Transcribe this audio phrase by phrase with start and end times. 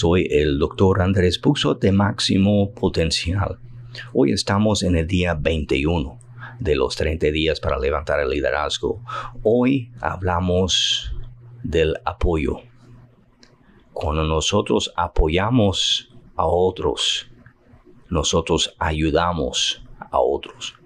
[0.00, 3.58] soy el doctor Andrés Puxo de Máximo Potencial.
[4.14, 6.18] Hoy estamos en el día 21
[6.58, 9.02] de los 30 días para levantar el liderazgo.
[9.42, 11.14] Hoy hablamos
[11.62, 12.60] del apoyo.
[13.92, 17.30] Cuando nosotros apoyamos a otros,
[18.08, 20.76] nosotros ayudamos a otros.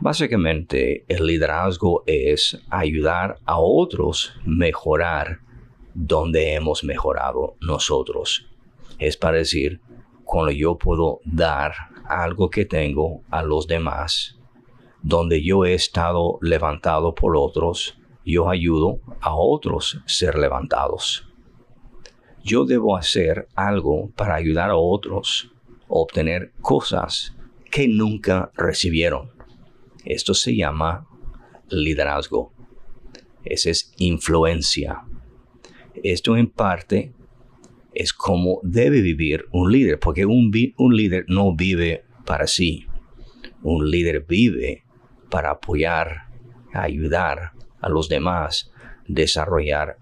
[0.00, 5.47] Básicamente, el liderazgo es ayudar a otros mejorar
[6.00, 8.46] donde hemos mejorado nosotros.
[9.00, 9.80] Es para decir,
[10.24, 11.72] cuando yo puedo dar
[12.04, 14.38] algo que tengo a los demás,
[15.02, 21.26] donde yo he estado levantado por otros, yo ayudo a otros ser levantados.
[22.44, 25.50] Yo debo hacer algo para ayudar a otros
[25.82, 27.34] a obtener cosas
[27.72, 29.32] que nunca recibieron.
[30.04, 31.08] Esto se llama
[31.68, 32.52] liderazgo.
[33.44, 35.02] Esa es influencia.
[36.04, 37.12] Esto en parte
[37.94, 42.86] es como debe vivir un líder, porque un, un líder no vive para sí.
[43.62, 44.84] Un líder vive
[45.30, 46.28] para apoyar,
[46.72, 48.70] ayudar a los demás,
[49.06, 49.98] desarrollar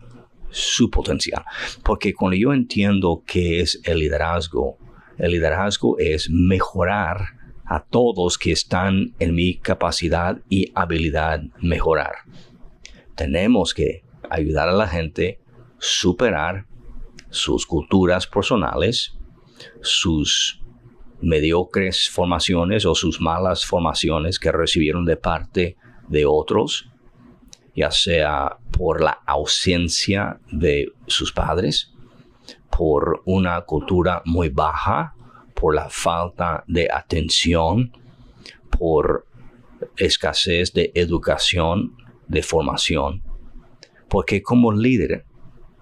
[0.50, 1.44] su potencial.
[1.82, 4.78] Porque cuando yo entiendo qué es el liderazgo,
[5.18, 12.14] el liderazgo es mejorar a todos que están en mi capacidad y habilidad mejorar.
[13.14, 15.40] Tenemos que ayudar a la gente
[15.78, 16.66] superar
[17.30, 19.16] sus culturas personales,
[19.82, 20.62] sus
[21.20, 25.76] mediocres formaciones o sus malas formaciones que recibieron de parte
[26.08, 26.88] de otros,
[27.74, 31.92] ya sea por la ausencia de sus padres,
[32.70, 35.14] por una cultura muy baja,
[35.54, 37.92] por la falta de atención,
[38.70, 39.26] por
[39.96, 41.96] escasez de educación,
[42.28, 43.22] de formación.
[44.08, 45.24] Porque como líder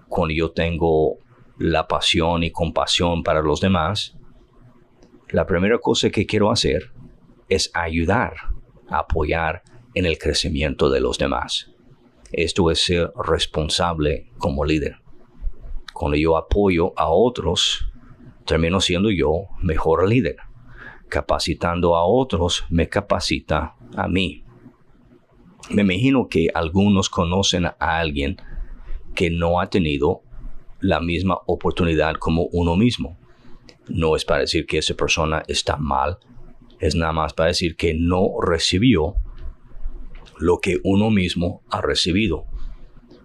[0.07, 1.17] cuando yo tengo
[1.57, 4.17] la pasión y compasión para los demás,
[5.29, 6.91] la primera cosa que quiero hacer
[7.49, 8.33] es ayudar,
[8.89, 11.71] apoyar en el crecimiento de los demás.
[12.31, 14.97] Esto es ser responsable como líder.
[15.93, 17.87] Cuando yo apoyo a otros,
[18.45, 20.37] termino siendo yo mejor líder.
[21.07, 24.43] Capacitando a otros me capacita a mí.
[25.69, 28.37] Me imagino que algunos conocen a alguien
[29.15, 30.21] que no ha tenido
[30.79, 33.17] la misma oportunidad como uno mismo.
[33.87, 36.17] No es para decir que esa persona está mal,
[36.79, 39.15] es nada más para decir que no recibió
[40.37, 42.45] lo que uno mismo ha recibido.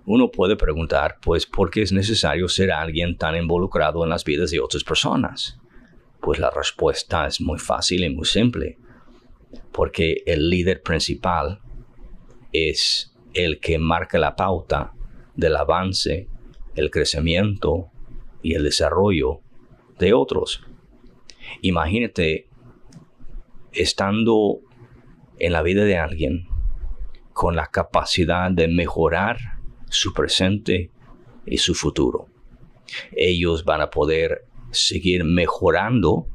[0.06, 4.50] Uno puede preguntar, pues, ¿por qué es necesario ser alguien tan involucrado en las vidas
[4.50, 5.58] de otras personas?
[6.20, 8.78] Pues la respuesta es muy fácil y muy simple.
[9.72, 11.60] Porque el líder principal
[12.52, 14.92] es el que marca la pauta
[15.40, 16.28] del avance,
[16.76, 17.90] el crecimiento
[18.42, 19.40] y el desarrollo
[19.98, 20.62] de otros.
[21.62, 22.48] Imagínate
[23.72, 24.60] estando
[25.38, 26.46] en la vida de alguien
[27.32, 29.38] con la capacidad de mejorar
[29.88, 30.90] su presente
[31.46, 32.26] y su futuro.
[33.12, 36.26] Ellos van a poder seguir mejorando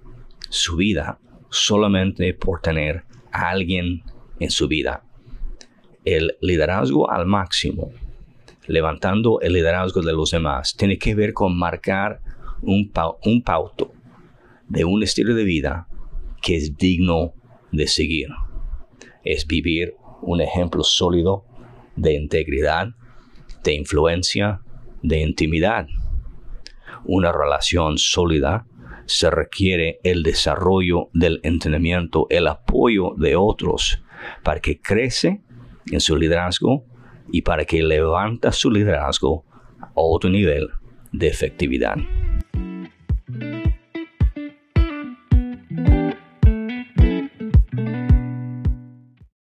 [0.49, 4.03] su vida solamente por tener a alguien
[4.39, 5.03] en su vida.
[6.05, 7.91] El liderazgo al máximo
[8.67, 12.21] levantando el liderazgo de los demás, tiene que ver con marcar
[12.61, 12.91] un,
[13.25, 13.91] un pauto
[14.67, 15.87] de un estilo de vida
[16.41, 17.33] que es digno
[17.71, 18.29] de seguir.
[19.23, 21.45] Es vivir un ejemplo sólido
[21.95, 22.89] de integridad,
[23.63, 24.61] de influencia,
[25.01, 25.87] de intimidad.
[27.03, 28.65] Una relación sólida
[29.05, 34.01] se requiere el desarrollo del entendimiento, el apoyo de otros
[34.43, 35.41] para que crece
[35.91, 36.85] en su liderazgo
[37.31, 39.44] y para que levanta su liderazgo
[39.80, 40.69] a otro nivel
[41.12, 41.96] de efectividad.